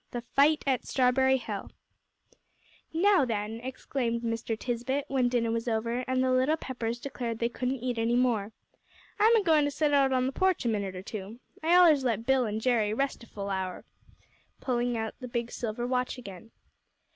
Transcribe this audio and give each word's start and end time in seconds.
XVII 0.11 0.17
THE 0.19 0.25
FIGHT 0.33 0.63
AT 0.65 0.85
STRAWBERRY 0.87 1.37
HILL 1.37 1.69
"Now, 2.91 3.23
then," 3.23 3.59
exclaimed 3.59 4.23
Mr. 4.23 4.57
Tisbett, 4.57 5.03
when 5.09 5.29
dinner 5.29 5.51
was 5.51 5.67
over, 5.67 5.99
and 6.07 6.23
the 6.23 6.31
little 6.31 6.57
Peppers 6.57 6.97
declared 6.99 7.37
they 7.37 7.49
couldn't 7.49 7.83
eat 7.83 7.99
any 7.99 8.15
more, 8.15 8.51
"I'm 9.19 9.35
a 9.35 9.43
goin' 9.43 9.63
to 9.65 9.69
set 9.69 9.93
out 9.93 10.11
on 10.11 10.27
th' 10.27 10.33
porch 10.33 10.65
a 10.65 10.69
minute 10.69 10.95
or 10.95 11.03
two. 11.03 11.39
I 11.61 11.71
allers 11.75 12.03
let 12.03 12.25
Bill 12.25 12.47
an' 12.47 12.59
Jerry 12.61 12.95
rest 12.95 13.23
a 13.23 13.27
full 13.27 13.51
hour," 13.51 13.85
pulling 14.59 14.97
out 14.97 15.13
the 15.19 15.27
big 15.27 15.51
silver 15.51 15.85
watch 15.85 16.17
again. 16.17 16.49